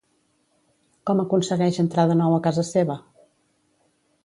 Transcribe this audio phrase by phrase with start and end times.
[1.09, 2.99] Com aconsegueix entrar de nou a casa seva?